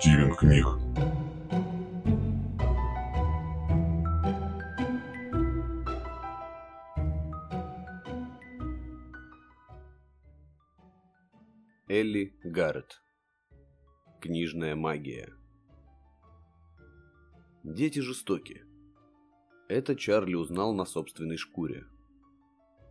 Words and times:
Стивен 0.00 0.34
книг. 0.34 0.64
Элли 11.86 12.34
Гаррет. 12.42 13.02
Книжная 14.22 14.74
магия. 14.74 15.34
Дети 17.62 17.98
жестоки. 17.98 18.64
Это 19.68 19.94
Чарли 19.94 20.34
узнал 20.34 20.72
на 20.72 20.86
собственной 20.86 21.36
шкуре. 21.36 21.84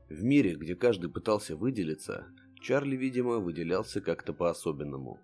В 0.10 0.22
мире, 0.22 0.54
где 0.54 0.76
каждый 0.76 1.10
пытался 1.10 1.58
выделиться, 1.58 2.28
Чарли, 2.62 2.96
видимо, 2.96 3.40
выделялся 3.40 4.00
как-то 4.00 4.32
по-особенному. 4.32 5.20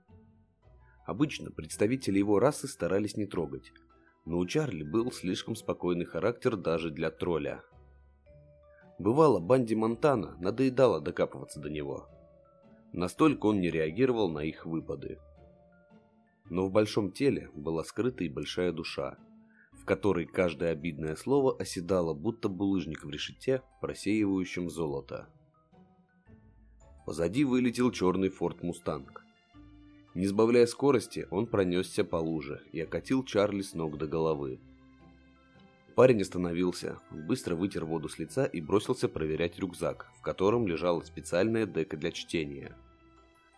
Обычно 1.06 1.52
представители 1.52 2.18
его 2.18 2.40
расы 2.40 2.68
старались 2.68 3.16
не 3.16 3.26
трогать, 3.26 3.72
но 4.26 4.40
у 4.40 4.46
Чарли 4.46 4.84
был 4.84 5.12
слишком 5.12 5.56
спокойный 5.56 6.06
характер 6.06 6.58
даже 6.58 6.90
для 6.90 7.12
тролля. 7.12 7.64
Бывало, 8.98 9.40
банде 9.40 9.76
Монтана 9.76 10.36
надоедало 10.40 11.02
докапываться 11.02 11.60
до 11.60 11.70
него. 11.70 12.08
Настолько 12.92 13.48
он 13.48 13.60
не 13.60 13.70
реагировал 13.70 14.32
на 14.32 14.40
их 14.40 14.66
выпады. 14.66 15.20
Но 16.50 16.66
в 16.66 16.72
большом 16.72 17.12
теле 17.12 17.50
была 17.54 17.84
скрыта 17.84 18.24
и 18.24 18.30
большая 18.30 18.72
душа, 18.72 19.18
в 19.74 19.86
которой 19.86 20.26
каждое 20.26 20.72
обидное 20.72 21.16
слово 21.16 21.56
оседало, 21.58 22.14
будто 22.14 22.50
булыжник 22.50 23.04
в 23.04 23.10
решете, 23.10 23.62
просеивающем 23.82 24.70
золото. 24.70 25.28
Позади 27.06 27.44
вылетел 27.44 27.92
черный 27.92 28.30
форт 28.30 28.64
Мустанг. 28.64 29.25
Не 30.16 30.28
сбавляя 30.28 30.66
скорости, 30.66 31.28
он 31.30 31.46
пронесся 31.46 32.06
по 32.06 32.16
луже 32.16 32.62
и 32.72 32.80
окатил 32.80 33.26
Чарли 33.26 33.62
с 33.62 33.74
ног 33.74 33.98
до 33.98 34.08
головы. 34.08 34.62
Парень 35.94 36.22
остановился, 36.22 37.00
быстро 37.12 37.56
вытер 37.56 37.84
воду 37.84 38.08
с 38.08 38.18
лица 38.18 38.46
и 38.46 38.62
бросился 38.62 39.10
проверять 39.10 39.60
рюкзак, 39.60 40.10
в 40.18 40.22
котором 40.22 40.68
лежала 40.68 41.02
специальная 41.02 41.66
дека 41.66 41.98
для 41.98 42.14
чтения. 42.14 42.78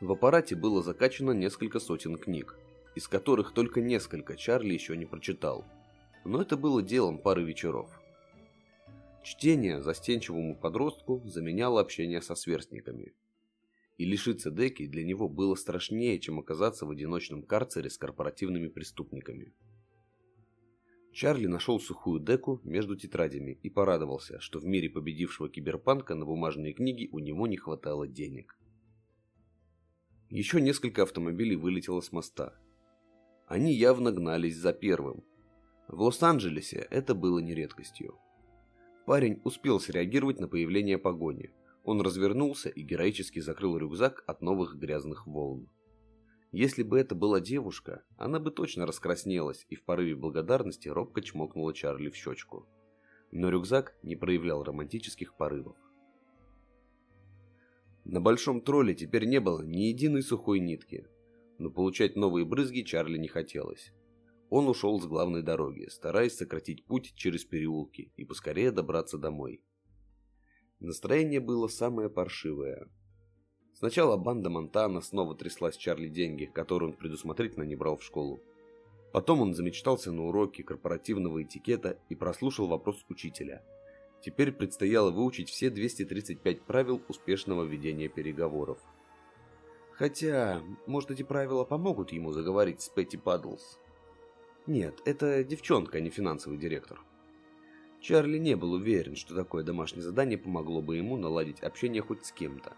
В 0.02 0.12
аппарате 0.12 0.56
было 0.56 0.82
закачано 0.82 1.32
несколько 1.32 1.80
сотен 1.80 2.18
книг, 2.18 2.58
из 2.96 3.08
которых 3.08 3.54
только 3.54 3.80
несколько 3.80 4.36
Чарли 4.36 4.74
еще 4.74 4.98
не 4.98 5.06
прочитал. 5.06 5.64
Но 6.26 6.42
это 6.42 6.58
было 6.58 6.82
делом 6.82 7.20
пары 7.20 7.44
вечеров. 7.44 8.02
Чтение 9.24 9.84
застенчивому 9.84 10.56
подростку 10.56 11.22
заменяло 11.26 11.82
общение 11.82 12.22
со 12.24 12.34
сверстниками– 12.34 13.14
и 13.98 14.06
лишиться 14.06 14.52
Деки 14.52 14.86
для 14.86 15.04
него 15.04 15.28
было 15.28 15.56
страшнее, 15.56 16.20
чем 16.20 16.40
оказаться 16.40 16.86
в 16.86 16.92
одиночном 16.92 17.44
карцере 17.44 17.90
с 17.90 17.98
корпоративными 17.98 18.68
преступниками. 18.68 19.54
Чарли 21.12 21.48
нашел 21.48 21.80
сухую 21.80 22.20
Деку 22.20 22.62
между 22.64 22.96
тетрадями 22.96 23.58
и 23.64 23.70
порадовался, 23.72 24.40
что 24.40 24.60
в 24.60 24.66
мире 24.66 24.90
победившего 24.90 25.50
киберпанка 25.50 26.14
на 26.14 26.26
бумажные 26.26 26.74
книги 26.74 27.10
у 27.12 27.18
него 27.18 27.48
не 27.48 27.58
хватало 27.58 28.08
денег. 28.08 28.56
Еще 30.30 30.62
несколько 30.62 31.04
автомобилей 31.04 31.56
вылетело 31.56 32.02
с 32.02 32.12
моста. 32.12 32.54
Они 33.48 33.74
явно 33.74 34.12
гнались 34.12 34.58
за 34.58 34.74
первым. 34.74 35.24
В 35.88 36.02
Лос-Анджелесе 36.02 36.86
это 36.92 37.16
было 37.16 37.40
не 37.40 37.56
редкостью. 37.56 38.20
Парень 39.08 39.40
успел 39.46 39.80
среагировать 39.80 40.40
на 40.40 40.48
появление 40.48 41.00
погони– 41.00 41.50
он 41.88 42.02
развернулся 42.02 42.68
и 42.68 42.82
героически 42.82 43.40
закрыл 43.40 43.78
рюкзак 43.78 44.22
от 44.28 44.42
новых 44.42 44.76
грязных 44.76 45.26
волн. 45.26 45.70
Если 46.52 46.84
бы 46.84 47.00
это 47.00 47.16
была 47.16 47.40
девушка, 47.40 48.04
она 48.18 48.42
бы 48.42 48.52
точно 48.52 48.86
раскраснелась 48.86 49.66
и 49.70 49.76
в 49.76 49.86
порыве 49.86 50.14
благодарности 50.14 50.90
робко 50.90 51.22
чмокнула 51.22 51.74
Чарли 51.74 52.10
в 52.10 52.16
щечку. 52.18 52.68
Но 53.32 53.50
рюкзак 53.50 53.96
не 54.04 54.18
проявлял 54.18 54.66
романтических 54.66 55.38
порывов. 55.38 55.78
На 58.04 58.20
большом 58.20 58.60
тролле 58.60 58.94
теперь 58.94 59.26
не 59.26 59.40
было 59.40 59.62
ни 59.62 59.84
единой 59.84 60.24
сухой 60.24 60.60
нитки, 60.60 61.08
но 61.58 61.70
получать 61.70 62.18
новые 62.18 62.46
брызги 62.46 62.82
Чарли 62.82 63.18
не 63.18 63.30
хотелось. 63.30 63.94
Он 64.50 64.68
ушел 64.68 65.00
с 65.00 65.06
главной 65.06 65.42
дороги, 65.42 65.88
стараясь 65.88 66.36
сократить 66.36 66.86
путь 66.86 67.14
через 67.16 67.46
переулки 67.46 68.12
и 68.18 68.26
поскорее 68.26 68.72
добраться 68.72 69.18
домой. 69.18 69.62
Настроение 70.80 71.40
было 71.40 71.68
самое 71.68 72.10
паршивое. 72.10 72.88
Сначала 73.74 74.16
банда 74.16 74.50
Монтана 74.50 75.02
снова 75.02 75.36
трясла 75.36 75.72
с 75.72 75.78
Чарли 75.78 76.08
деньги, 76.08 76.46
которые 76.46 76.92
он 76.92 76.96
предусмотрительно 76.96 77.64
не 77.64 77.76
брал 77.76 77.98
в 77.98 78.04
школу. 78.04 78.42
Потом 79.12 79.42
он 79.42 79.56
замечтался 79.56 80.12
на 80.12 80.26
уроке 80.26 80.64
корпоративного 80.64 81.42
этикета 81.42 82.00
и 82.10 82.16
прослушал 82.16 82.68
вопрос 82.68 83.04
учителя. 83.10 83.64
Теперь 84.22 84.52
предстояло 84.52 85.10
выучить 85.10 85.50
все 85.50 85.70
235 85.70 86.62
правил 86.62 87.02
успешного 87.08 87.64
ведения 87.64 88.08
переговоров. 88.08 88.78
Хотя, 89.94 90.62
может 90.86 91.10
эти 91.10 91.24
правила 91.24 91.64
помогут 91.64 92.12
ему 92.12 92.32
заговорить 92.32 92.82
с 92.82 92.90
Петти 92.90 93.18
Паддлс? 93.18 93.80
Нет, 94.68 95.02
это 95.06 95.44
девчонка, 95.44 95.98
а 95.98 96.02
не 96.02 96.12
финансовый 96.12 96.60
директор. 96.60 97.00
Чарли 98.00 98.38
не 98.38 98.56
был 98.56 98.74
уверен, 98.74 99.16
что 99.16 99.36
такое 99.36 99.64
домашнее 99.64 100.04
задание 100.04 100.38
помогло 100.38 100.82
бы 100.82 100.98
ему 100.98 101.18
наладить 101.18 101.62
общение 101.62 102.02
хоть 102.02 102.26
с 102.26 102.32
кем-то. 102.32 102.74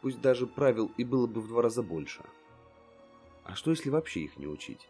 Пусть 0.00 0.20
даже 0.20 0.46
правил 0.46 0.90
и 0.96 1.04
было 1.04 1.26
бы 1.26 1.40
в 1.40 1.48
два 1.48 1.62
раза 1.62 1.82
больше. 1.82 2.22
А 3.44 3.54
что 3.54 3.70
если 3.70 3.90
вообще 3.90 4.20
их 4.20 4.36
не 4.36 4.46
учить? 4.46 4.88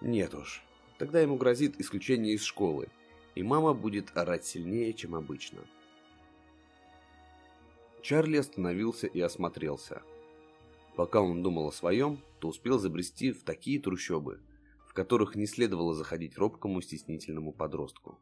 Нет 0.00 0.34
уж, 0.34 0.62
тогда 0.98 1.20
ему 1.20 1.36
грозит 1.36 1.80
исключение 1.80 2.34
из 2.34 2.42
школы, 2.42 2.88
и 3.34 3.42
мама 3.42 3.72
будет 3.72 4.16
орать 4.16 4.44
сильнее, 4.44 4.92
чем 4.92 5.14
обычно. 5.14 5.60
Чарли 8.02 8.36
остановился 8.36 9.06
и 9.06 9.20
осмотрелся. 9.20 10.02
Пока 10.96 11.22
он 11.22 11.42
думал 11.42 11.68
о 11.68 11.72
своем, 11.72 12.20
то 12.40 12.48
успел 12.48 12.78
забрести 12.78 13.32
в 13.32 13.44
такие 13.44 13.80
трущобы– 13.80 14.40
которых 14.92 15.36
не 15.36 15.46
следовало 15.46 15.94
заходить 15.94 16.36
робкому 16.38 16.80
стеснительному 16.80 17.52
подростку. 17.52 18.18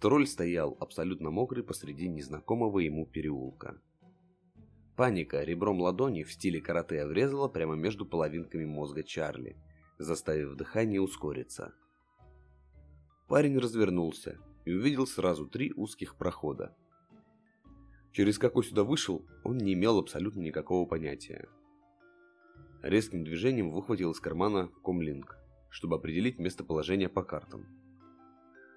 Тролль 0.00 0.26
стоял 0.26 0.76
абсолютно 0.80 1.30
мокрый 1.30 1.62
посреди 1.62 2.08
незнакомого 2.08 2.78
ему 2.78 3.06
переулка. 3.06 3.80
Паника 4.96 5.42
ребром 5.42 5.80
ладони 5.80 6.22
в 6.24 6.32
стиле 6.32 6.60
карате 6.60 7.06
врезала 7.06 7.48
прямо 7.48 7.74
между 7.74 8.04
половинками 8.04 8.64
мозга 8.64 9.02
Чарли, 9.02 9.56
заставив 9.98 10.56
дыхание 10.56 11.00
ускориться. 11.00 11.74
Парень 13.28 13.58
развернулся 13.58 14.38
и 14.64 14.72
увидел 14.72 15.06
сразу 15.06 15.46
три 15.46 15.72
узких 15.74 16.16
прохода. 16.16 16.76
Через 18.12 18.38
какой 18.38 18.64
сюда 18.64 18.84
вышел, 18.84 19.24
он 19.44 19.58
не 19.58 19.74
имел 19.74 19.98
абсолютно 19.98 20.40
никакого 20.40 20.86
понятия. 20.86 21.48
Резким 22.82 23.24
движением 23.24 23.70
выхватил 23.70 24.12
из 24.12 24.20
кармана 24.20 24.70
комлинг, 24.82 25.36
чтобы 25.68 25.96
определить 25.96 26.38
местоположение 26.38 27.10
по 27.10 27.22
картам. 27.22 27.66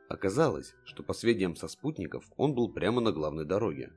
Оказалось, 0.09 0.75
что 0.83 1.03
по 1.03 1.13
сведениям 1.13 1.55
со 1.55 1.69
спутников 1.69 2.25
он 2.35 2.53
был 2.53 2.71
прямо 2.73 2.99
на 2.99 3.13
главной 3.13 3.45
дороге. 3.45 3.93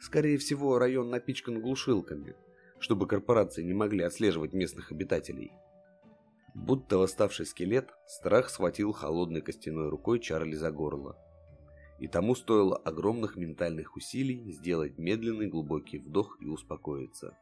Скорее 0.00 0.36
всего, 0.36 0.78
район 0.78 1.10
напичкан 1.10 1.62
глушилками, 1.62 2.34
чтобы 2.80 3.06
корпорации 3.06 3.62
не 3.62 3.72
могли 3.72 4.02
отслеживать 4.02 4.52
местных 4.52 4.90
обитателей. 4.90 5.52
Будто 6.54 6.98
восставший 6.98 7.46
скелет, 7.46 7.94
страх 8.06 8.50
схватил 8.50 8.92
холодной 8.92 9.42
костяной 9.42 9.88
рукой 9.90 10.18
Чарли 10.18 10.54
за 10.54 10.72
горло. 10.72 11.16
И 12.00 12.08
тому 12.08 12.34
стоило 12.34 12.76
огромных 12.76 13.36
ментальных 13.36 13.94
усилий 13.94 14.50
сделать 14.50 14.98
медленный 14.98 15.46
глубокий 15.46 15.98
вдох 15.98 16.36
и 16.40 16.46
успокоиться. 16.46 17.38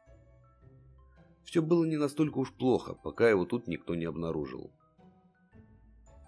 Все 1.43 1.61
было 1.61 1.85
не 1.85 1.97
настолько 1.97 2.37
уж 2.37 2.51
плохо, 2.51 2.93
пока 2.93 3.29
его 3.29 3.45
тут 3.45 3.67
никто 3.67 3.95
не 3.95 4.05
обнаружил. 4.05 4.71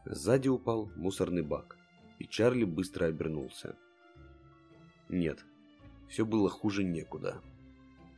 Сзади 0.06 0.50
упал 0.50 0.92
мусорный 0.96 1.44
бак, 1.44 1.78
и 2.20 2.28
Чарли 2.28 2.66
быстро 2.66 3.06
обернулся. 3.06 3.78
Нет, 5.08 5.46
все 6.10 6.26
было 6.26 6.50
хуже 6.50 6.84
некуда. 6.84 7.42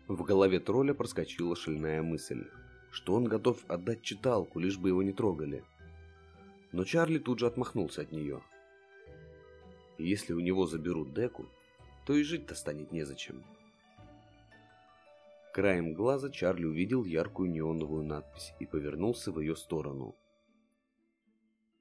В 0.08 0.24
голове 0.24 0.60
тролля 0.60 0.94
проскочила 0.94 1.56
шальная 1.56 2.02
мысль, 2.02 2.46
что 2.92 3.14
он 3.14 3.26
готов 3.26 3.64
отдать 3.68 4.02
читалку, 4.02 4.60
лишь 4.60 4.78
бы 4.78 4.90
его 4.90 5.04
не 5.04 5.14
трогали. 5.14 5.64
Но 6.72 6.84
Чарли 6.84 7.20
тут 7.20 7.40
же 7.40 7.48
отмахнулся 7.48 8.02
от 8.02 8.12
нее. 8.12 8.42
если 9.98 10.34
у 10.34 10.40
него 10.40 10.66
заберут 10.66 11.14
деку, 11.14 11.46
то 12.06 12.14
и 12.14 12.24
жить-то 12.24 12.54
станет 12.54 12.92
незачем. 12.92 13.44
Краем 15.56 15.94
глаза 15.94 16.30
Чарли 16.30 16.66
увидел 16.66 17.06
яркую 17.06 17.50
неоновую 17.50 18.04
надпись 18.04 18.54
и 18.60 18.66
повернулся 18.66 19.32
в 19.32 19.40
ее 19.40 19.56
сторону. 19.56 20.18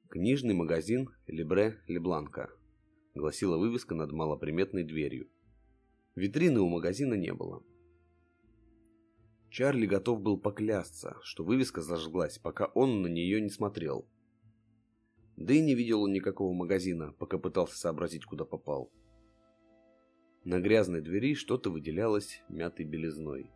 «Книжный 0.09 0.55
магазин 0.55 1.11
Лебре 1.27 1.81
Лебланка»,— 1.89 2.51
гласила 3.17 3.59
вывеска 3.59 3.97
над 3.97 4.13
малоприметной 4.13 4.85
дверью. 4.85 5.29
Витрины 6.15 6.61
у 6.61 6.69
магазина 6.69 7.15
не 7.15 7.35
было. 7.35 7.65
Чарли 9.51 9.87
готов 9.87 10.21
был 10.21 10.39
поклясться, 10.39 11.17
что 11.25 11.43
вывеска 11.43 11.83
зажглась, 11.83 12.39
пока 12.39 12.67
он 12.67 13.03
на 13.03 13.09
нее 13.09 13.41
не 13.41 13.51
смотрел. 13.51 14.07
Да 15.37 15.53
и 15.53 15.61
не 15.61 15.75
видел 15.75 16.03
он 16.03 16.13
никакого 16.13 16.55
магазина, 16.55 17.13
пока 17.19 17.39
пытался 17.39 17.77
сообразить, 17.77 18.25
куда 18.25 18.45
попал. 18.45 18.93
На 20.45 20.61
грязной 20.61 21.01
двери 21.01 21.35
что-то 21.35 21.71
выделялось 21.71 22.41
мятой 22.49 22.85
белизной. 22.85 23.51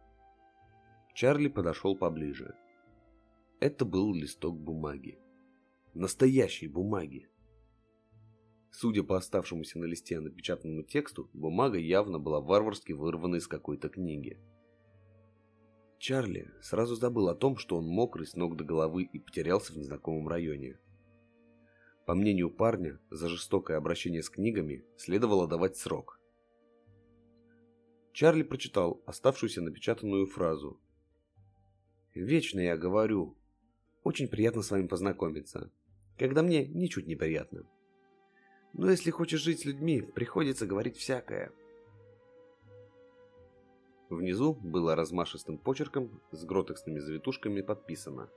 Чарли 1.21 1.49
подошел 1.49 1.97
поближе. 1.97 2.55
Это 3.59 3.85
был 3.85 4.15
листок 4.15 4.57
бумаги. 4.57 5.19
Настоящей 5.93 6.69
бумаги. 6.69 7.29
Судя 8.71 9.03
по 9.03 9.17
оставшемуся 9.17 9.81
на 9.81 9.87
листе 9.87 10.21
напечатанному 10.21 10.85
тексту, 10.85 11.29
бумага 11.33 11.77
явно 11.77 12.21
была 12.21 12.41
варварски 12.41 12.93
вырвана 12.93 13.35
из 13.35 13.49
какой-то 13.49 13.89
книги. 13.89 14.39
Чарли 15.99 16.53
сразу 16.63 16.95
забыл 16.95 17.29
о 17.31 17.35
том, 17.35 17.57
что 17.57 17.79
он 17.79 17.89
мокрый 17.89 18.25
с 18.25 18.37
ног 18.37 18.55
до 18.55 18.63
головы 18.63 19.03
и 19.03 19.19
потерялся 19.19 19.73
в 19.73 19.77
незнакомом 19.77 20.29
районе. 20.29 20.79
По 22.07 22.15
мнению 22.15 22.49
парня, 22.49 23.01
за 23.11 23.29
жестокое 23.29 23.77
обращение 23.77 24.23
с 24.23 24.31
книгами 24.31 24.85
следовало 24.97 25.49
давать 25.49 25.77
срок. 25.77 26.21
Чарли 28.13 28.45
прочитал 28.45 29.03
оставшуюся 29.05 29.63
напечатанную 29.63 30.25
фразу. 30.27 30.81
«Вечно 32.19 32.59
я 32.59 32.77
говорю. 32.77 33.37
Очень 34.03 34.27
приятно 34.27 34.63
с 34.63 34.73
вами 34.73 34.89
познакомиться, 34.89 35.71
когда 36.19 36.43
мне 36.43 36.67
ничуть 36.67 37.07
не 37.07 37.15
приятно. 37.15 37.65
Но 38.73 38.91
если 38.91 39.13
хочешь 39.13 39.41
жить 39.41 39.61
с 39.61 39.65
людьми, 39.65 40.03
приходится 40.03 40.67
говорить 40.67 40.97
всякое». 40.97 41.53
Внизу 44.11 44.53
было 44.53 44.97
размашистым 44.97 45.59
почерком 45.59 46.21
с 46.33 46.45
гротексными 46.45 46.99
завитушками 46.99 47.61
подписано 47.61 48.29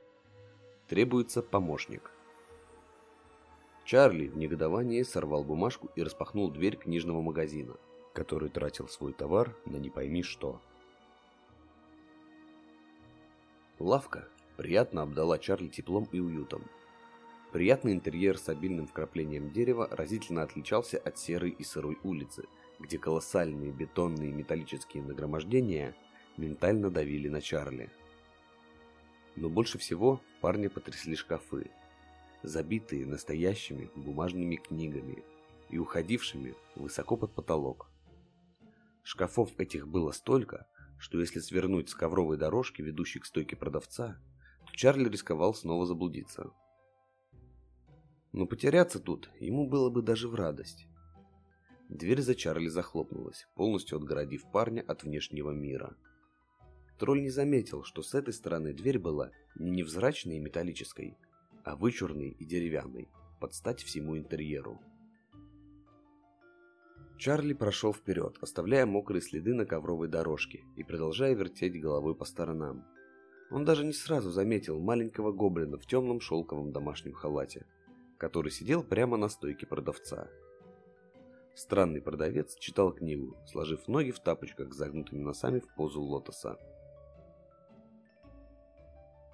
«Требуется 0.87 1.41
помощник». 1.41 2.11
Чарли 3.83 4.27
в 4.27 4.37
негодовании 4.37 5.01
сорвал 5.01 5.43
бумажку 5.43 5.89
и 5.95 6.03
распахнул 6.03 6.51
дверь 6.51 6.75
книжного 6.75 7.21
магазина, 7.21 7.77
который 8.13 8.49
тратил 8.49 8.87
свой 8.87 9.13
товар 9.13 9.57
на 9.65 9.77
не 9.77 9.89
пойми 9.89 10.21
что. 10.21 10.61
Лавка 13.81 14.27
приятно 14.57 15.01
обдала 15.01 15.37
Чарли 15.37 15.67
теплом 15.67 16.07
и 16.11 16.19
уютом. 16.19 16.63
Приятный 17.51 17.93
интерьер 17.93 18.37
с 18.37 18.47
обильным 18.49 18.87
вкраплением 18.87 19.51
дерева 19.51 19.87
разительно 19.91 20.43
отличался 20.43 20.97
от 20.97 21.17
серой 21.17 21.49
и 21.49 21.63
сырой 21.63 21.97
улицы– 22.03 22.45
где 22.81 22.97
колоссальные 22.97 23.71
бетонные 23.71 24.31
металлические 24.31 25.03
нагромождения 25.03 25.95
ментально 26.37 26.89
давили 26.89 27.27
на 27.27 27.41
Чарли. 27.41 27.89
Но 29.35 29.49
больше 29.49 29.77
всего 29.77 30.21
парня 30.41 30.69
потрясли 30.69 31.15
шкафы, 31.15 31.71
забитые 32.43 33.05
настоящими 33.05 33.89
бумажными 33.95 34.55
книгами 34.55 35.23
и 35.69 35.77
уходившими 35.77 36.55
высоко 36.75 37.15
под 37.15 37.33
потолок. 37.33 37.87
Шкафов 39.03 39.51
этих 39.57 39.87
было 39.87 40.11
столько, 40.11 40.67
что 41.01 41.19
если 41.19 41.39
свернуть 41.39 41.89
с 41.89 41.95
ковровой 41.95 42.37
дорожки, 42.37 42.83
ведущей 42.83 43.19
к 43.19 43.25
стойке 43.25 43.55
продавца, 43.55 44.21
то 44.67 44.71
Чарли 44.73 45.09
рисковал 45.09 45.55
снова 45.55 45.87
заблудиться. 45.87 46.51
Но 48.31 48.45
потеряться 48.45 48.99
тут 48.99 49.31
ему 49.39 49.67
было 49.67 49.89
бы 49.89 50.03
даже 50.03 50.27
в 50.27 50.35
радость. 50.35 50.85
Дверь 51.89 52.21
за 52.21 52.35
Чарли 52.35 52.67
захлопнулась, 52.67 53.47
полностью 53.55 53.97
отгородив 53.97 54.43
парня 54.51 54.81
от 54.87 55.01
внешнего 55.01 55.49
мира. 55.49 55.97
Тролль 56.99 57.23
не 57.23 57.31
заметил, 57.31 57.83
что 57.83 58.03
с 58.03 58.13
этой 58.13 58.33
стороны 58.33 58.71
дверь 58.71 58.99
была 58.99 59.31
не 59.55 59.71
невзрачной 59.71 60.35
и 60.35 60.39
металлической, 60.39 61.17
а 61.63 61.75
вычурной 61.75 62.29
и 62.29 62.45
деревянной, 62.45 63.09
под 63.39 63.55
стать 63.55 63.81
всему 63.81 64.15
интерьеру. 64.19 64.79
Чарли 67.21 67.53
прошел 67.53 67.93
вперед, 67.93 68.39
оставляя 68.41 68.87
мокрые 68.87 69.21
следы 69.21 69.53
на 69.53 69.67
ковровой 69.67 70.07
дорожке 70.07 70.63
и 70.75 70.83
продолжая 70.83 71.35
вертеть 71.35 71.79
головой 71.79 72.15
по 72.15 72.25
сторонам. 72.25 72.83
Он 73.51 73.63
даже 73.63 73.85
не 73.85 73.93
сразу 73.93 74.31
заметил 74.31 74.79
маленького 74.79 75.31
гоблина 75.31 75.77
в 75.77 75.85
темном 75.85 76.19
шелковом 76.19 76.71
домашнем 76.71 77.13
халате, 77.13 77.67
который 78.17 78.51
сидел 78.51 78.83
прямо 78.83 79.17
на 79.17 79.29
стойке 79.29 79.67
продавца. 79.67 80.31
Странный 81.53 82.01
продавец 82.01 82.55
читал 82.55 82.91
книгу, 82.91 83.37
сложив 83.45 83.87
ноги 83.87 84.09
в 84.09 84.19
тапочках 84.19 84.73
с 84.73 84.77
загнутыми 84.77 85.21
носами 85.21 85.59
в 85.59 85.67
позу 85.75 86.01
лотоса. 86.01 86.57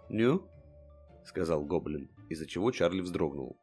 «Ню?»— 0.10 0.46
сказал 1.24 1.64
Гоблин, 1.64 2.10
из-за 2.28 2.48
чего 2.48 2.72
Чарли 2.72 3.00
вздрогнул. 3.00 3.58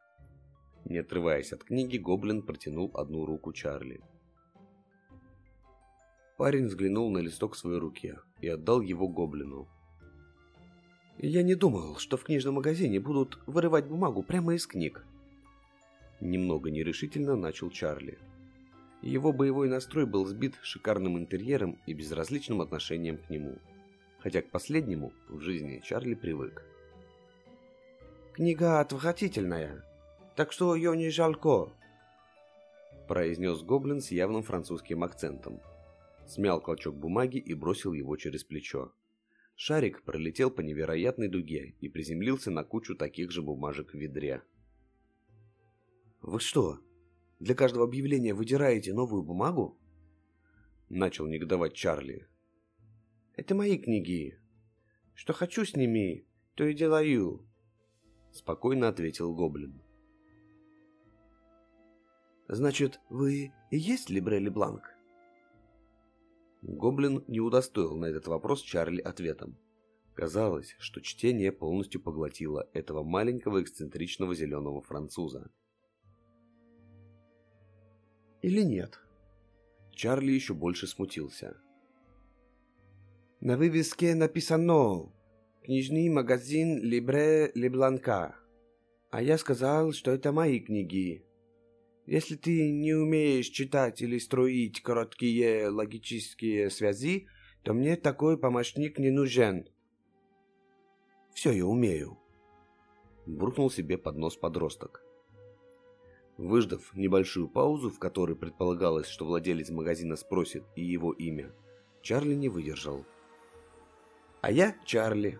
Не 0.83 0.97
отрываясь 0.97 1.53
от 1.53 1.63
книги, 1.63 1.97
Гоблин 1.97 2.41
протянул 2.41 2.89
одну 2.95 3.27
руку 3.27 3.53
Чарли. 3.53 4.01
Парень 6.37 6.67
взглянул 6.67 7.09
на 7.11 7.19
листок 7.19 7.55
в 7.55 7.57
своей 7.57 7.79
руке 7.79 8.19
и 8.41 8.47
отдал 8.49 8.81
его 8.81 9.07
Гоблину. 9.07 9.67
«Я 11.17 11.43
не 11.43 11.55
думал, 11.55 11.95
что 11.95 12.17
в 12.17 12.23
книжном 12.23 12.55
магазине 12.55 12.99
будут 12.99 13.39
вырывать 13.47 13.87
бумагу 13.87 14.21
прямо 14.21 14.53
из 14.53 14.67
книг». 14.67 15.05
Немного 16.19 16.71
нерешительно 16.71 17.35
начал 17.35 17.69
Чарли. 17.69 18.19
Его 19.01 19.31
боевой 19.31 19.69
настрой 19.69 20.05
был 20.05 20.25
сбит 20.25 20.55
шикарным 20.61 21.17
интерьером 21.17 21.77
и 21.85 21.93
безразличным 21.93 22.61
отношением 22.61 23.17
к 23.17 23.29
нему. 23.29 23.57
Хотя 24.19 24.41
к 24.41 24.49
последнему 24.49 25.13
в 25.29 25.39
жизни 25.39 25.81
Чарли 25.85 26.15
привык. 26.15 26.65
«Книга 28.33 28.81
отвратительная, 28.81 29.85
так 30.35 30.51
что 30.51 30.75
ее 30.75 30.97
не 30.97 31.09
жалко», 31.09 31.69
произнес 33.07 33.61
гоблин 33.61 34.01
с 34.01 34.11
явным 34.11 34.43
французским 34.43 35.03
акцентом. 35.03 35.61
Смял 36.27 36.61
клочок 36.61 36.95
бумаги 36.95 37.37
и 37.37 37.53
бросил 37.53 37.93
его 37.93 38.17
через 38.17 38.43
плечо. 38.43 38.93
Шарик 39.55 40.03
пролетел 40.03 40.51
по 40.51 40.61
невероятной 40.61 41.27
дуге 41.27 41.75
и 41.79 41.87
приземлился 41.87 42.51
на 42.51 42.63
кучу 42.63 42.95
таких 42.95 43.31
же 43.31 43.41
бумажек 43.41 43.91
в 43.91 43.97
ведре. 43.97 44.43
«Вы 46.21 46.39
что, 46.39 46.79
для 47.39 47.55
каждого 47.55 47.85
объявления 47.85 48.33
выдираете 48.33 48.93
новую 48.93 49.23
бумагу?» 49.23 49.77
Начал 50.89 51.27
негодовать 51.27 51.73
Чарли. 51.73 52.27
«Это 53.35 53.55
мои 53.55 53.77
книги. 53.77 54.39
Что 55.13 55.33
хочу 55.33 55.63
с 55.63 55.75
ними, 55.75 56.25
то 56.55 56.65
и 56.65 56.73
делаю», 56.73 57.47
спокойно 58.35 58.89
ответил 58.89 59.33
Гоблин. 59.33 59.81
«Значит, 62.47 62.99
вы 63.09 63.53
и 63.71 63.77
есть 63.77 64.09
Либрели 64.09 64.49
Бланк?» 64.49 64.94
Гоблин 66.67 67.23
не 67.27 67.39
удостоил 67.39 67.95
на 67.95 68.05
этот 68.05 68.27
вопрос 68.27 68.61
Чарли 68.61 69.01
ответом. 69.01 69.57
Казалось, 70.13 70.75
что 70.79 71.01
чтение 71.01 71.51
полностью 71.51 72.01
поглотило 72.01 72.67
этого 72.73 73.03
маленького 73.03 73.61
эксцентричного 73.61 74.33
зеленого 74.33 74.81
француза 74.81 75.51
или 78.45 78.61
нет? 78.61 78.99
Чарли 79.91 80.31
еще 80.31 80.53
больше 80.53 80.85
смутился. 80.85 81.57
На 83.41 83.57
вывеске 83.57 84.13
написано 84.13 85.11
«Книжный 85.63 86.09
магазин 86.09 86.77
Либре 86.79 87.51
Лебланка». 87.55 88.35
А 89.09 89.23
я 89.23 89.39
сказал, 89.39 89.93
что 89.93 90.11
это 90.11 90.31
мои 90.31 90.59
книги. 90.59 91.25
Если 92.05 92.35
ты 92.35 92.71
не 92.71 92.93
умеешь 92.93 93.47
читать 93.47 94.01
или 94.01 94.19
строить 94.19 94.81
короткие 94.81 95.69
логические 95.69 96.69
связи, 96.69 97.27
то 97.63 97.73
мне 97.73 97.95
такой 97.95 98.37
помощник 98.37 98.99
не 98.99 99.09
нужен. 99.09 99.67
Все 101.33 101.51
я 101.51 101.65
умею. 101.65 102.19
Буркнул 103.25 103.71
себе 103.71 103.97
под 103.97 104.17
нос 104.17 104.37
подросток. 104.37 105.03
Выждав 106.37 106.93
небольшую 106.93 107.47
паузу, 107.47 107.89
в 107.89 107.97
которой 107.97 108.35
предполагалось, 108.35 109.07
что 109.07 109.25
владелец 109.25 109.69
магазина 109.71 110.15
спросит 110.15 110.63
и 110.75 110.83
его 110.83 111.11
имя, 111.11 111.53
Чарли 112.01 112.35
не 112.35 112.49
выдержал. 112.49 113.03
«А 114.41 114.51
я 114.51 114.75
Чарли». 114.85 115.39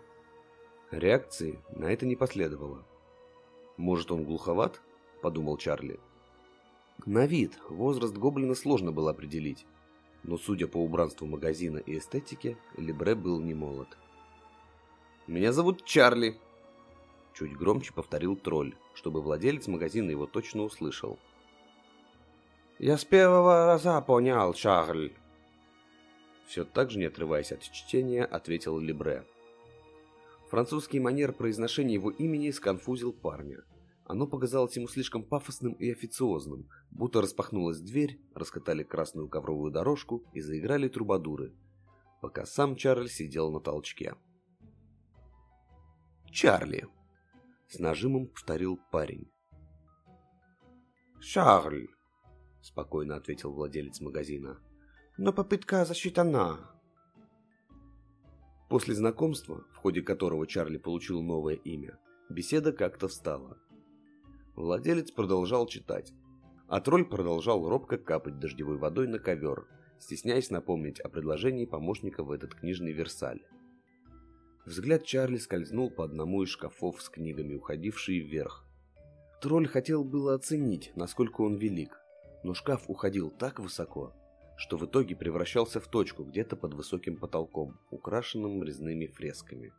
Реакции 0.89 1.59
на 1.69 1.91
это 1.91 2.07
не 2.07 2.15
последовало. 2.15 2.87
«Может, 3.77 4.11
он 4.11 4.23
глуховат?»– 4.23 4.81
подумал 5.21 5.57
Чарли. 5.57 5.99
На 7.05 7.25
вид 7.25 7.59
возраст 7.69 8.15
гоблина 8.15 8.55
сложно 8.55 8.91
было 8.91 9.11
определить, 9.11 9.65
но 10.23 10.37
судя 10.37 10.67
по 10.67 10.77
убранству 10.77 11.27
магазина 11.27 11.77
и 11.77 11.97
эстетике, 11.97 12.57
Либре 12.77 13.15
был 13.15 13.39
не 13.41 13.53
молод. 13.53 13.97
«Меня 15.27 15.51
зовут 15.51 15.85
Чарли», 15.85 16.39
Чуть 17.35 17.57
громче 17.57 17.91
повторил 17.93 18.37
тролль, 18.37 18.75
чтобы 18.93 19.21
владелец 19.21 19.67
магазина 19.67 20.09
его 20.09 20.25
точно 20.25 20.63
услышал. 20.63 21.19
«Я 22.79 22.97
с 22.97 23.03
первого 23.03 23.65
раза 23.65 23.99
понял, 23.99 24.53
Шарль». 24.53 25.11
Все 26.47 26.63
так 26.63 26.91
же, 26.91 26.99
не 26.99 27.05
отрываясь 27.05 27.51
от 27.51 27.61
чтения, 27.61 28.23
ответил 28.23 28.79
Лебре. 28.79 29.25
Французский 30.49 31.01
манер 31.01 31.33
произношения 31.33 31.95
его 31.95 32.09
имени 32.09 32.51
сконфузил 32.51 33.11
парня. 33.11 33.63
Оно 34.05 34.27
показалось 34.27 34.75
ему 34.75 34.87
слишком 34.87 35.23
пафосным 35.23 35.73
и 35.73 35.91
официозным, 35.91 36.69
будто 36.91 37.21
распахнулась 37.21 37.79
дверь, 37.79 38.21
раскатали 38.35 38.83
красную 38.83 39.27
ковровую 39.27 39.71
дорожку 39.71 40.23
и 40.33 40.41
заиграли 40.41 40.87
трубадуры, 40.87 41.55
пока 42.21 42.45
сам 42.45 42.75
Чарльз 42.75 43.13
сидел 43.13 43.51
на 43.51 43.59
толчке. 43.59 44.15
«Чарли!»— 46.31 46.87
с 47.67 47.79
нажимом 47.79 48.27
повторил 48.27 48.79
парень. 48.91 49.31
«Шарль!»— 51.19 51.87
спокойно 52.61 53.15
ответил 53.15 53.51
владелец 53.53 54.01
магазина. 54.01 54.59
«Но 55.17 55.33
попытка 55.33 55.83
засчитана!» 55.83 56.69
После 58.69 58.93
знакомства, 58.93 59.65
в 59.71 59.77
ходе 59.77 60.03
которого 60.03 60.45
Чарли 60.45 60.77
получил 60.77 61.23
новое 61.23 61.55
имя, 61.55 61.97
беседа 62.29 62.71
как-то 62.71 63.07
встала. 63.07 63.57
Владелец 64.55 65.11
продолжал 65.11 65.67
читать, 65.67 66.13
а 66.67 66.79
тролль 66.79 67.05
продолжал 67.05 67.67
робко 67.67 67.97
капать 67.97 68.39
дождевой 68.39 68.77
водой 68.77 69.07
на 69.07 69.19
ковер, 69.19 69.67
стесняясь 69.99 70.49
напомнить 70.49 71.01
о 71.01 71.09
предложении 71.09 71.65
помощника 71.65 72.23
в 72.23 72.31
этот 72.31 72.55
книжный 72.55 72.93
Версаль. 72.93 73.45
Взгляд 74.65 75.03
Чарли 75.03 75.37
скользнул 75.37 75.91
по 75.91 76.05
одному 76.05 76.41
из 76.41 76.49
шкафов 76.49 77.01
с 77.01 77.09
книгами, 77.09 77.55
уходившие 77.55 78.21
вверх. 78.21 78.65
Тролль 79.41 79.67
хотел 79.67 80.05
было 80.05 80.33
оценить, 80.33 80.93
насколько 80.95 81.41
он 81.41 81.55
велик, 81.55 81.99
но 82.43 82.53
шкаф 82.53 82.89
уходил 82.89 83.29
так 83.29 83.59
высоко, 83.59 84.13
что 84.55 84.77
в 84.77 84.85
итоге 84.85 85.17
превращался 85.17 85.81
в 85.81 85.87
точку 85.89 86.23
где-то 86.23 86.55
под 86.55 86.73
высоким 86.75 87.17
потолком, 87.17 87.77
украшенным 87.91 88.63
резными 88.63 89.07
фресками. 89.07 89.73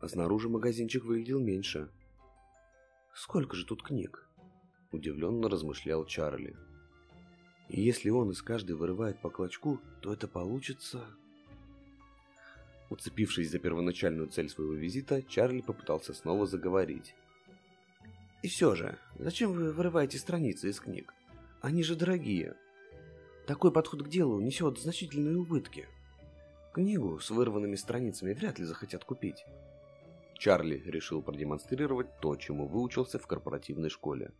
А 0.00 0.08
снаружи 0.08 0.48
магазинчик 0.48 1.04
выглядел 1.04 1.38
меньше– 1.38 1.90
Сколько 3.14 3.56
же 3.56 3.64
тут 3.66 3.82
книг? 3.82 4.28
Удивленно 4.92 5.48
размышлял 5.48 6.04
Чарли. 6.04 6.56
И 7.68 7.80
если 7.80 8.10
он 8.10 8.30
из 8.30 8.42
каждой 8.42 8.72
вырывает 8.72 9.20
по 9.20 9.30
клочку, 9.30 9.80
то 10.00 10.12
это 10.12 10.26
получится... 10.26 11.06
Уцепившись 12.88 13.50
за 13.50 13.60
первоначальную 13.60 14.28
цель 14.28 14.48
своего 14.48 14.74
визита, 14.74 15.22
Чарли 15.22 15.60
попытался 15.60 16.12
снова 16.12 16.46
заговорить. 16.46 17.14
«И 18.42 18.48
все 18.48 18.74
же, 18.74 18.98
зачем 19.16 19.52
вы 19.52 19.72
вырываете 19.72 20.18
страницы 20.18 20.68
из 20.68 20.80
книг? 20.80 21.14
Они 21.60 21.84
же 21.84 21.94
дорогие. 21.94 22.56
Такой 23.46 23.70
подход 23.70 24.02
к 24.02 24.08
делу 24.08 24.40
несет 24.40 24.80
значительные 24.80 25.36
убытки. 25.36 25.86
Книгу 26.72 27.20
с 27.20 27.30
вырванными 27.30 27.76
страницами 27.76 28.32
вряд 28.32 28.58
ли 28.58 28.64
захотят 28.64 29.04
купить. 29.04 29.44
Чарли 30.40 30.82
решил 30.86 31.22
продемонстрировать 31.22 32.18
то, 32.22 32.34
чему 32.34 32.66
выучился 32.66 33.18
в 33.18 33.26
корпоративной 33.26 33.90
школе. 33.90 34.32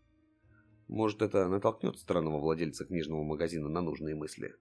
Может, 0.88 1.21
это 1.21 1.47
натолкнет 1.47 1.99
странного 1.99 2.38
владельца 2.38 2.87
книжного 2.87 3.23
магазина 3.23 3.69
на 3.69 3.83
нужные 3.83 4.14
мысли. 4.14 4.54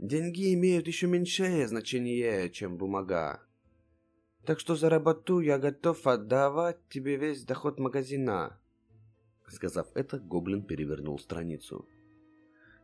Деньги 0.00 0.52
имеют 0.54 0.88
еще 0.88 1.06
меньшее 1.06 1.68
значение, 1.68 2.50
чем 2.50 2.76
бумага. 2.76 3.40
Так 4.44 4.58
что 4.58 4.74
за 4.74 4.90
работу 4.90 5.38
я 5.38 5.60
готов 5.60 6.04
отдавать 6.08 6.80
тебе 6.88 7.14
весь 7.14 7.44
доход 7.44 7.78
магазина. 7.78 8.58
Сказав 9.46 9.86
это, 9.94 10.18
гоблин 10.18 10.64
перевернул 10.64 11.20
страницу. 11.20 11.86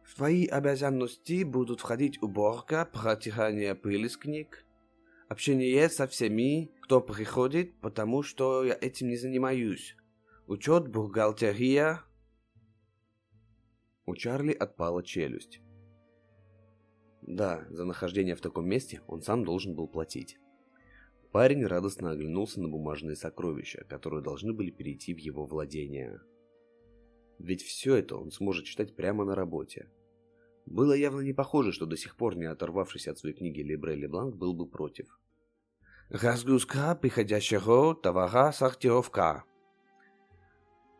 В 0.04 0.14
твои 0.14 0.46
обязанности 0.46 1.42
будут 1.42 1.80
входить 1.80 2.22
уборка, 2.22 2.88
протирание 2.92 3.74
пыли 3.74 4.08
с 4.08 4.16
книг, 4.16 4.64
Общение 5.32 5.88
со 5.88 6.06
всеми, 6.06 6.70
кто 6.82 7.00
приходит, 7.00 7.72
потому 7.80 8.22
что 8.22 8.64
я 8.64 8.76
этим 8.78 9.08
не 9.08 9.16
занимаюсь. 9.16 9.96
Учет, 10.46 10.88
бухгалтерия. 10.88 12.02
У 14.04 14.14
Чарли 14.14 14.52
отпала 14.52 15.02
челюсть. 15.02 15.62
Да, 17.22 17.64
за 17.70 17.86
нахождение 17.86 18.34
в 18.34 18.42
таком 18.42 18.68
месте 18.68 19.00
он 19.06 19.22
сам 19.22 19.42
должен 19.42 19.74
был 19.74 19.88
платить. 19.88 20.36
Парень 21.32 21.64
радостно 21.64 22.10
оглянулся 22.10 22.60
на 22.60 22.68
бумажные 22.68 23.16
сокровища, 23.16 23.86
которые 23.88 24.22
должны 24.22 24.52
были 24.52 24.70
перейти 24.70 25.14
в 25.14 25.18
его 25.18 25.46
владение. 25.46 26.20
Ведь 27.38 27.62
все 27.62 27.94
это 27.94 28.16
он 28.16 28.32
сможет 28.32 28.66
читать 28.66 28.94
прямо 28.94 29.24
на 29.24 29.34
работе. 29.34 29.88
Было 30.66 30.92
явно 30.92 31.22
не 31.22 31.32
похоже, 31.32 31.72
что 31.72 31.86
до 31.86 31.96
сих 31.96 32.16
пор 32.16 32.36
не 32.36 32.44
оторвавшись 32.44 33.08
от 33.08 33.18
своей 33.18 33.34
книги 33.34 33.62
Лебре 33.62 33.96
Лебланк 33.96 34.36
был 34.36 34.52
бы 34.52 34.66
против. 34.68 35.18
Разгрузка 36.12 36.94
приходящего 36.94 37.94
товара 37.94 38.52
сортировка. 38.52 39.44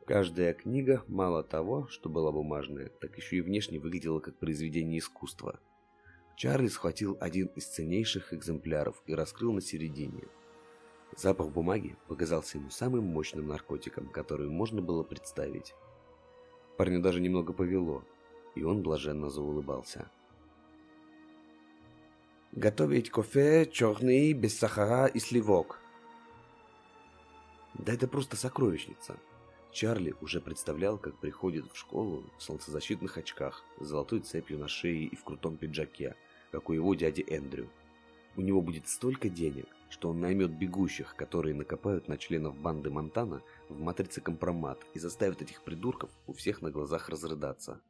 Каждая 0.07 0.54
книга, 0.54 1.04
мало 1.07 1.42
того, 1.42 1.87
что 1.88 2.09
была 2.09 2.33
бумажная, 2.33 2.88
так 2.88 3.19
еще 3.19 3.37
и 3.37 3.40
внешне 3.42 3.78
выглядела 3.78 4.21
как 4.21 4.38
произведение 4.38 5.00
искусства. 5.00 5.61
Чарли 6.35 6.69
схватил 6.69 7.19
один 7.21 7.49
из 7.49 7.66
ценнейших 7.66 8.33
экземпляров 8.33 9.02
и 9.04 9.14
раскрыл 9.14 9.52
на 9.52 9.61
середине. 9.61 10.23
Запах 11.14 11.50
бумаги 11.50 11.95
показался 12.09 12.57
ему 12.57 12.71
самым 12.71 13.04
мощным 13.04 13.49
наркотиком, 13.49 14.09
который 14.09 14.49
можно 14.49 14.81
было 14.81 15.02
представить. 15.02 15.75
Парню 16.78 17.02
даже 17.02 17.21
немного 17.21 17.52
повело, 17.52 18.02
и 18.54 18.62
он 18.62 18.83
блаженно 18.83 19.28
заулыбался. 19.28 20.11
Готовить 22.52 23.11
кофе 23.11 23.64
черный, 23.64 24.35
без 24.35 24.59
сахара 24.59 25.06
и 25.06 25.18
сливок. 25.18 25.80
Да 27.73 27.94
это 27.94 28.06
просто 28.06 28.37
сокровищница. 28.37 29.16
Чарли 29.73 30.14
уже 30.21 30.38
представлял, 30.42 30.99
как 30.99 31.18
приходит 31.18 31.64
в 31.73 31.78
школу 31.78 32.30
в 32.37 32.42
солнцезащитных 32.42 33.16
очках, 33.16 33.64
с 33.80 33.87
золотой 33.87 34.21
цепью 34.21 34.59
на 34.59 34.68
шее 34.68 35.06
и 35.06 35.16
в 35.16 35.25
крутом 35.25 35.56
пиджаке, 35.56 36.14
как 36.50 36.68
у 36.68 36.75
его 36.75 36.94
дяди 36.94 37.25
Эндрю. 37.26 37.71
У 38.37 38.42
него 38.42 38.61
будет 38.61 38.87
столько 38.87 39.30
денег, 39.30 39.68
что 39.88 40.11
он 40.11 40.21
наймет 40.21 40.50
бегущих, 40.50 41.16
которые 41.16 41.54
накопают 41.54 42.06
на 42.09 42.18
членов 42.18 42.54
банды 42.59 42.90
Монтана 42.90 43.40
в 43.71 43.80
матрице 43.80 44.21
компромат 44.21 44.78
и 44.92 44.99
заставит 44.99 45.40
этих 45.40 45.62
придурков 45.62 46.11
у 46.26 46.35
всех 46.35 46.61
на 46.61 46.71
глазах 46.71 47.09
разрыдаться. 47.09 47.80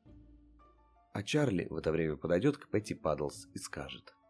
А 1.12 1.24
Чарли 1.24 1.66
в 1.68 1.76
это 1.76 1.90
время 1.90 2.14
подойдет 2.14 2.58
к 2.58 2.68
Пэтти 2.68 2.94
Падлс 2.94 3.48
и 3.54 3.58
скажет– 3.58 4.14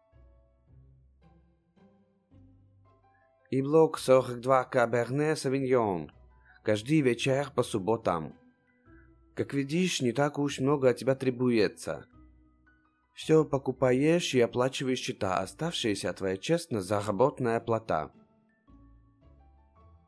и 3.53 3.61
блок 3.61 3.99
42 3.99 4.63
Каберне 4.63 5.35
Савиньон. 5.35 6.11
Каждый 6.63 7.01
вечер 7.01 7.51
по 7.55 7.61
субботам. 7.61 8.33
Как 9.35 9.53
видишь, 9.53 10.01
не 10.01 10.11
так 10.11 10.39
уж 10.39 10.59
много 10.59 10.89
от 10.89 10.97
тебя 10.97 11.13
требуется. 11.13 12.07
Все 13.13 13.45
покупаешь 13.45 14.33
и 14.33 14.39
оплачиваешь 14.39 14.97
счета, 14.97 15.37
оставшиеся 15.37 16.11
твоя 16.13 16.35
честно 16.35 16.81
заработанная 16.81 17.59
плата. 17.59 18.11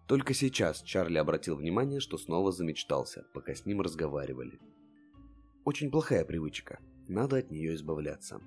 Только 0.08 0.34
сейчас 0.34 0.82
Чарли 0.82 1.20
обратил 1.20 1.56
внимание, 1.56 2.00
что 2.00 2.18
снова 2.18 2.52
замечтался, 2.52 3.28
пока 3.32 3.54
с 3.54 3.68
ним 3.68 3.82
разговаривали. 3.82 4.60
Очень 5.66 5.92
плохая 5.92 6.26
привычка. 6.26 6.80
Надо 7.08 7.38
от 7.38 7.52
нее 7.52 7.76
избавляться. 7.76 8.42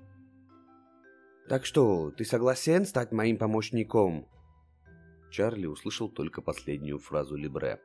«Так 1.47 1.65
что, 1.65 2.11
ты 2.11 2.25
согласен 2.25 2.85
стать 2.85 3.13
моим 3.13 3.37
помощником?» 3.37 4.27
Чарли 5.29 5.67
услышал 5.67 6.09
только 6.09 6.41
последнюю 6.41 6.97
фразу 6.97 7.35
Либре. 7.35 7.79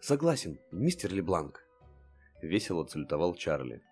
«Согласен, 0.00 0.58
мистер 0.72 1.12
Лебланк!» 1.12 1.66
Весело 2.40 2.82
отсалютовал 2.82 3.34
Чарли. 3.34 3.82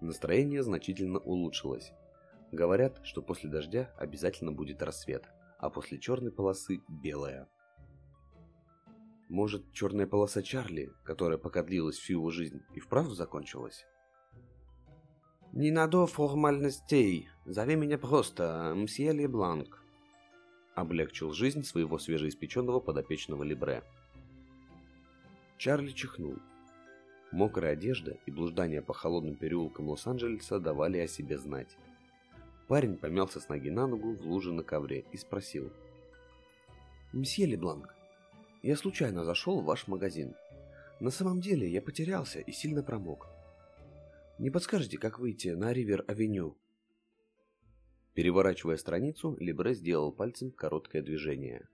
Настроение 0.00 0.62
значительно 0.62 1.18
улучшилось. 1.18 1.92
Говорят, 2.52 3.00
что 3.04 3.22
после 3.22 3.50
дождя 3.50 3.94
обязательно 3.98 4.52
будет 4.52 4.82
рассвет, 4.82 5.24
а 5.58 5.70
после 5.70 5.98
черной 5.98 6.32
полосы– 6.32 6.80
белая. 6.88 7.48
Может, 9.28 9.72
черная 9.72 10.06
полоса 10.06 10.42
Чарли, 10.42 10.92
которая 11.02 11.38
пока 11.38 11.62
длилась 11.62 11.96
всю 11.96 12.14
его 12.14 12.30
жизнь, 12.30 12.62
и 12.74 12.80
вправду 12.80 13.14
закончилась? 13.14 13.86
«Не 15.52 15.70
надо 15.70 16.06
формальностей. 16.06 17.28
Зови 17.44 17.76
меня 17.76 17.96
просто 17.96 18.72
мсье 18.74 19.12
Лебланк», 19.12 19.83
облегчил 20.74 21.32
жизнь 21.32 21.62
своего 21.62 21.98
свежеиспеченного 21.98 22.80
подопечного 22.80 23.42
Либре. 23.42 23.82
Чарли 25.56 25.90
чихнул. 25.90 26.36
Мокрая 27.32 27.72
одежда 27.72 28.16
и 28.26 28.30
блуждание 28.30 28.82
по 28.82 28.92
холодным 28.92 29.34
переулкам 29.34 29.88
Лос-Анджелеса 29.88 30.60
давали 30.60 30.98
о 30.98 31.08
себе 31.08 31.38
знать. 31.38 31.76
Парень 32.68 32.96
помялся 32.96 33.40
с 33.40 33.48
ноги 33.48 33.70
на 33.70 33.86
ногу 33.86 34.14
в 34.14 34.22
луже 34.22 34.52
на 34.52 34.62
ковре 34.62 35.04
и 35.12 35.16
спросил. 35.16 35.72
«Мсье 37.12 37.46
Лебланк, 37.46 37.94
я 38.62 38.76
случайно 38.76 39.24
зашел 39.24 39.60
в 39.60 39.64
ваш 39.64 39.86
магазин. 39.86 40.34
На 41.00 41.10
самом 41.10 41.40
деле 41.40 41.68
я 41.68 41.82
потерялся 41.82 42.40
и 42.40 42.52
сильно 42.52 42.82
промок. 42.82 43.28
Не 44.38 44.50
подскажете, 44.50 44.98
как 44.98 45.18
выйти 45.18 45.48
на 45.48 45.72
Ривер-авеню?» 45.72 46.56
Переворачивая 48.14 48.76
страницу, 48.76 49.36
Либре 49.40 49.74
сделал 49.74 50.12
пальцем 50.12 50.52
короткое 50.52 51.02
движение. 51.02 51.68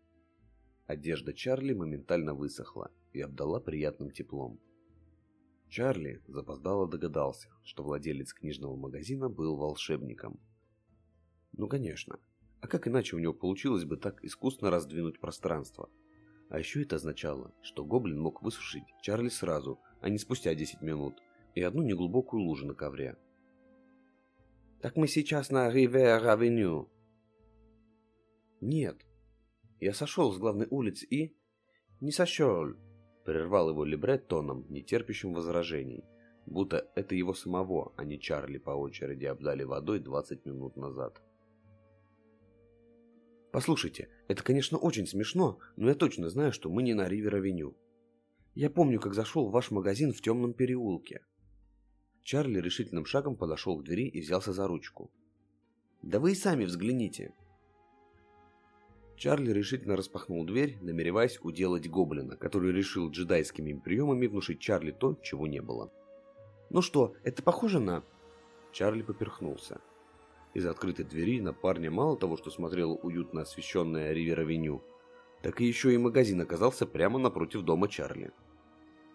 Одежда 0.87 1.35
Чарли 1.35 1.75
моментально 1.75 2.33
высохла 2.33 2.91
и 3.13 3.21
обдала 3.21 3.61
приятным 3.61 4.11
теплом. 4.11 4.59
Чарли 5.69 6.23
запоздало 6.27 6.89
догадался, 6.89 7.49
что 7.63 7.83
владелец 7.83 8.33
книжного 8.33 8.75
магазина 8.75 9.29
был 9.29 9.57
волшебником. 9.57 10.41
Ну, 11.53 11.69
конечно. 11.69 12.19
А 12.63 12.67
как 12.67 12.89
иначе 12.89 13.17
у 13.17 13.19
него 13.19 13.35
получилось 13.35 13.85
бы 13.85 13.99
так 13.99 14.25
искусно 14.25 14.71
раздвинуть 14.71 15.21
пространство? 15.21 15.91
А 16.49 16.59
еще 16.59 16.83
это 16.83 16.97
означало, 16.97 17.53
что 17.61 17.85
гоблин 17.85 18.19
мог 18.19 18.43
высушить 18.43 18.85
Чарли 19.03 19.29
сразу, 19.29 19.79
а 20.01 20.09
не 20.09 20.19
спустя 20.19 20.55
10 20.55 20.81
минут, 20.81 21.21
и 21.55 21.61
одну 21.61 21.83
неглубокую 21.83 22.43
лужу 22.43 22.67
на 22.67 22.75
ковре. 22.75 23.17
«Так 24.81 24.97
мы 24.97 25.09
сейчас 25.09 25.51
на 25.51 25.71
Ривер-авеню». 25.71 26.89
«Нет. 28.61 29.07
Я 29.81 29.93
сошел 29.93 30.33
с 30.33 30.39
главной 30.39 30.67
улицы 30.71 31.07
и...» 31.07 31.37
«Не 32.01 32.13
сошел»,— 32.13 32.75
прервал 33.25 33.71
его 33.71 33.85
Лебрет 33.85 34.27
тоном, 34.27 34.67
не 34.71 34.83
терпящим 34.83 35.35
возражений, 35.35 36.05
будто 36.47 36.91
это 36.95 37.15
его 37.15 37.35
самого, 37.35 37.93
а 37.97 38.05
не 38.05 38.19
Чарли 38.19 38.59
по 38.59 38.71
очереди 38.71 39.27
обдали 39.27 39.65
водой 39.65 40.01
20 40.01 40.47
минут 40.47 40.77
назад. 40.77 41.23
Послушайте, 43.53 44.09
это, 44.29 44.45
конечно, 44.45 44.79
очень 44.79 45.07
смешно, 45.07 45.59
но 45.77 45.89
я 45.89 45.95
точно 45.95 46.31
знаю, 46.31 46.53
что 46.53 46.71
мы 46.71 46.83
не 46.83 46.95
на 46.95 47.09
Ривер-авеню. 47.09 47.77
Я 48.55 48.71
помню, 48.71 49.01
как 49.01 49.15
зашел 49.15 49.49
в 49.49 49.53
ваш 49.53 49.71
магазин 49.71 50.13
в 50.13 50.21
темном 50.21 50.55
переулке. 50.55 51.25
Чарли 52.31 52.61
решительным 52.61 53.07
шагом 53.07 53.35
подошел 53.35 53.77
к 53.77 53.83
двери 53.83 54.07
и 54.07 54.21
взялся 54.21 54.53
за 54.53 54.69
ручку. 54.69 55.11
Да 56.01 56.21
вы 56.21 56.31
и 56.31 56.37
сами 56.37 56.65
взгляните. 56.65 57.35
Чарли 59.17 59.51
решительно 59.51 59.97
распахнул 59.97 60.45
дверь, 60.45 60.79
намереваясь 60.81 61.41
уделать 61.43 61.91
гоблина, 61.91 62.37
который 62.37 62.71
решил 62.71 63.11
джедайскими 63.11 63.73
приемами 63.73 64.29
внушить 64.29 64.61
Чарли 64.61 64.93
то, 64.93 65.19
чего 65.25 65.49
не 65.49 65.61
было. 65.61 65.93
«Ну 66.71 66.83
что, 66.83 67.17
это 67.25 67.43
похоже 67.43 67.81
на...» 67.81 68.05
Чарли 68.71 69.03
поперхнулся. 69.03 69.81
Из 70.55 70.65
открытой 70.67 71.07
двери 71.07 71.41
на 71.41 71.53
парня 71.53 71.91
мало 71.91 72.17
того, 72.17 72.37
что 72.37 72.53
смотрела 72.53 72.93
уютно 72.93 73.41
освещенная 73.41 74.13
Ривер-авеню, 74.13 74.85
так 75.43 75.61
и 75.61 75.67
еще 75.67 75.93
и 75.93 75.99
магазин 75.99 76.41
оказался 76.41 76.87
прямо 76.87 77.19
напротив 77.19 77.63
дома 77.63 77.89
Чарли. 77.89 78.31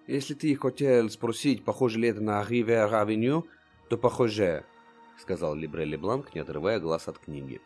«Если 0.08 0.36
ты 0.36 0.56
хотел 0.56 1.10
спросить, 1.10 1.64
похоже 1.64 2.00
ли 2.00 2.10
это 2.10 2.22
на 2.22 2.44
Ривер-авеню, 2.44 3.48
то 3.90 3.98
похоже»,— 3.98 4.64
сказал 5.20 5.56
Либре 5.56 5.86
Лебланк, 5.86 6.36
не 6.36 6.42
отрывая 6.42 6.80
глаз 6.80 7.08
от 7.08 7.18
книги. 7.18 7.60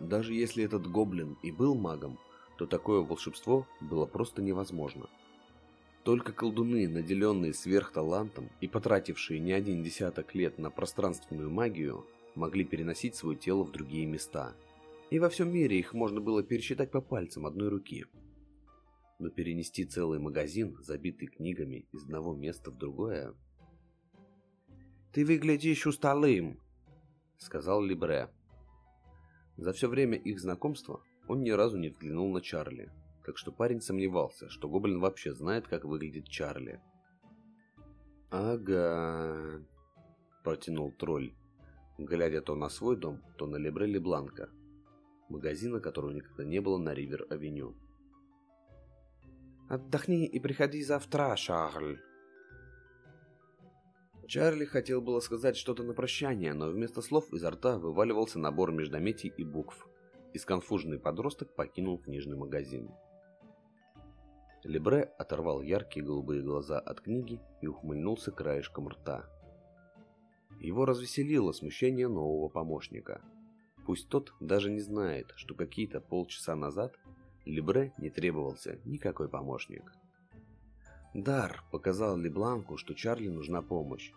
Даже 0.00 0.34
если 0.34 0.64
этот 0.64 0.90
гоблин 0.90 1.36
и 1.42 1.52
был 1.52 1.74
магом, 1.74 2.18
то 2.58 2.66
такое 2.66 3.00
волшебство 3.00 3.66
было 3.80 4.06
просто 4.06 4.42
невозможно. 4.42 5.08
Только 6.02 6.32
колдуны, 6.32 6.88
наделенные 6.88 7.54
сверхталантом 7.54 8.48
и 8.60 8.66
потратившие 8.66 9.38
не 9.38 9.52
один 9.52 9.82
десяток 9.82 10.34
лет 10.34 10.58
на 10.58 10.70
пространственную 10.70 11.50
магию, 11.50 12.06
могли 12.34 12.64
переносить 12.64 13.14
свое 13.14 13.36
тело 13.36 13.64
в 13.64 13.70
другие 13.70 14.06
места. 14.06 14.54
И 15.10 15.18
во 15.18 15.28
всем 15.28 15.52
мире 15.52 15.78
их 15.78 15.92
можно 15.92 16.20
было 16.20 16.42
пересчитать 16.42 16.90
по 16.90 17.00
пальцам 17.00 17.46
одной 17.46 17.68
руки. 17.68 18.06
Но 19.20 19.30
перенести 19.30 19.84
целый 19.84 20.18
магазин, 20.18 20.76
забитый 20.80 21.28
книгами, 21.28 21.86
из 21.92 22.02
одного 22.02 22.34
места 22.34 22.72
в 22.72 22.76
другое... 22.76 23.34
«Ты 25.12 25.24
выглядишь 25.24 25.86
усталым»,— 25.86 26.60
сказал 27.38 27.82
Либре. 27.82 28.28
За 29.56 29.72
все 29.72 29.88
время 29.88 30.18
их 30.18 30.40
знакомства 30.40 31.02
он 31.28 31.42
ни 31.42 31.50
разу 31.50 31.78
не 31.78 31.90
взглянул 31.90 32.32
на 32.32 32.40
Чарли, 32.40 32.90
так 33.24 33.38
что 33.38 33.52
парень 33.52 33.80
сомневался, 33.80 34.48
что 34.48 34.68
Гоблин 34.68 34.98
вообще 34.98 35.32
знает, 35.34 35.68
как 35.68 35.84
выглядит 35.84 36.28
Чарли. 36.28 36.80
«Ага»,— 38.30 39.64
протянул 40.44 40.90
тролль 40.92 41.32
глядя 42.04 42.40
то 42.40 42.54
на 42.54 42.68
свой 42.68 42.96
дом, 42.96 43.20
то 43.36 43.46
на 43.46 43.56
Лебрели 43.56 43.98
Бланка, 43.98 44.48
магазина, 45.28 45.80
которого 45.80 46.10
никогда 46.10 46.44
не 46.44 46.60
было 46.60 46.78
на 46.78 46.94
Ривер-авеню. 46.94 47.74
«Отдохни 49.70 50.26
и 50.26 50.40
приходи 50.40 50.82
завтра, 50.82 51.36
Шарль!» 51.36 52.00
Чарли 54.26 54.64
хотел 54.64 55.00
было 55.00 55.20
сказать 55.20 55.56
что-то 55.56 55.84
на 55.84 55.94
прощание, 55.94 56.54
но 56.54 56.70
вместо 56.70 57.02
слов 57.02 57.32
изо 57.32 57.50
рта 57.52 57.78
вываливался 57.78 58.40
набор 58.40 58.72
междометий 58.72 59.32
и 59.36 59.44
букв, 59.44 59.86
и 60.34 60.38
сконфуженный 60.38 60.98
подросток 60.98 61.54
покинул 61.54 61.98
книжный 61.98 62.36
магазин. 62.36 62.90
Лебре 64.64 65.02
оторвал 65.18 65.62
яркие 65.62 66.04
голубые 66.04 66.42
глаза 66.42 66.80
от 66.80 67.00
книги 67.02 67.40
и 67.62 67.68
ухмыльнулся 67.68 68.32
краешком 68.32 68.88
рта. 68.88 69.24
Его 70.58 70.84
развеселило 70.84 71.52
смущение 71.52 72.08
нового 72.08 72.48
помощника. 72.48 73.22
Пусть 73.86 74.08
тот 74.08 74.32
даже 74.40 74.68
не 74.68 74.80
знает, 74.80 75.32
что 75.36 75.54
какие-то 75.54 76.00
полчаса 76.00 76.56
назад 76.56 76.98
Лебре 77.44 77.92
не 77.98 78.10
требовался 78.10 78.78
никакой 78.84 79.28
помощник. 79.28 79.92
Дар 81.14 81.64
показал 81.70 82.16
Лебланку, 82.16 82.76
что 82.76 82.94
Чарли 82.94 83.28
нужна 83.28 83.62
помощь. 83.62 84.12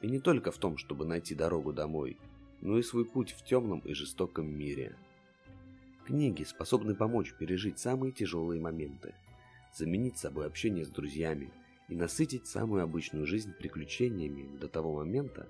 И 0.00 0.08
не 0.08 0.18
только 0.18 0.50
в 0.50 0.58
том, 0.58 0.76
чтобы 0.76 1.04
найти 1.04 1.34
дорогу 1.34 1.72
домой, 1.72 2.18
но 2.60 2.78
и 2.78 2.82
свой 2.82 3.04
путь 3.04 3.32
в 3.32 3.44
темном 3.44 3.80
и 3.80 3.94
жестоком 3.94 4.46
мире. 4.46 4.96
Книги 6.04 6.42
способны 6.42 6.96
помочь 6.96 7.34
пережить 7.34 7.78
самые 7.78 8.12
тяжелые 8.12 8.60
моменты, 8.60 9.14
заменить 9.72 10.18
собой 10.18 10.46
общение 10.46 10.84
с 10.84 10.88
друзьями 10.88 11.52
и 11.88 11.94
насытить 11.94 12.46
самую 12.46 12.82
обычную 12.82 13.26
жизнь 13.26 13.52
приключениями 13.52 14.56
до 14.58 14.66
того 14.66 14.94
момента, 14.94 15.48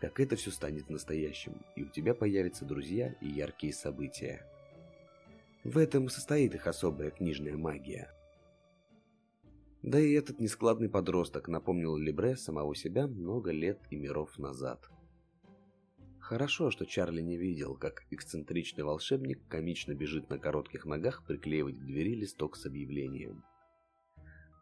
как 0.00 0.20
это 0.20 0.36
все 0.36 0.50
станет 0.50 0.88
настоящим, 0.88 1.52
и 1.76 1.82
у 1.82 1.88
тебя 1.88 2.14
появятся 2.14 2.64
друзья 2.64 3.14
и 3.20 3.28
яркие 3.28 3.74
события. 3.74 4.46
В 5.64 5.76
этом 5.76 6.06
и 6.06 6.08
состоит 6.08 6.54
их 6.54 6.66
особая 6.66 7.10
книжная 7.10 7.56
магия. 7.56 8.10
Да 9.82 9.98
и 9.98 10.12
этот 10.12 10.40
нескладный 10.40 10.88
подросток 10.88 11.48
напомнил 11.48 11.96
Либре 11.96 12.36
самого 12.36 12.74
себя 12.74 13.06
много 13.06 13.50
лет 13.50 13.80
и 13.90 13.96
миров 13.96 14.38
назад. 14.38 14.90
Хорошо, 16.18 16.70
что 16.70 16.86
Чарли 16.86 17.20
не 17.20 17.36
видел, 17.36 17.74
как 17.74 18.04
эксцентричный 18.10 18.84
волшебник 18.84 19.40
комично 19.48 19.94
бежит 19.94 20.30
на 20.30 20.38
коротких 20.38 20.84
ногах 20.84 21.24
приклеивать 21.26 21.78
к 21.78 21.84
двери 21.84 22.14
листок 22.14 22.56
с 22.56 22.66
объявлением. 22.66 23.42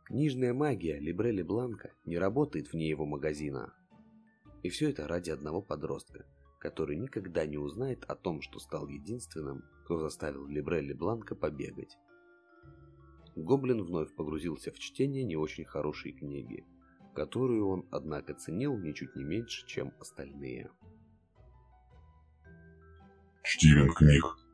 Книжная 0.06 0.54
магия 0.54 0.98
Либре 0.98 1.44
Бланка 1.44 1.92
не 2.06 2.16
работает 2.16 2.72
вне 2.72 2.88
его 2.88 3.04
магазина, 3.04 3.74
и 4.62 4.70
все 4.70 4.90
это 4.90 5.06
ради 5.06 5.30
одного 5.30 5.60
подростка, 5.60 6.24
который 6.58 6.96
никогда 6.96 7.46
не 7.46 7.58
узнает 7.58 8.04
о 8.04 8.14
том, 8.14 8.40
что 8.40 8.58
стал 8.58 8.88
единственным, 8.88 9.64
кто 9.84 9.98
заставил 9.98 10.46
Либрелли 10.46 10.92
Бланка 10.92 11.34
побегать. 11.34 11.96
Гоблин 13.36 13.82
вновь 13.82 14.14
погрузился 14.14 14.72
в 14.72 14.78
чтение 14.78 15.24
не 15.24 15.36
очень 15.36 15.64
хорошей 15.64 16.12
книги, 16.12 16.66
которую 17.14 17.68
он, 17.68 17.88
однако, 17.90 18.34
ценил 18.34 18.76
ничуть 18.76 19.14
не 19.14 19.24
меньше, 19.24 19.66
чем 19.66 19.92
остальные. 20.00 20.70
Чтимин 23.44 23.92
книг 23.94 24.47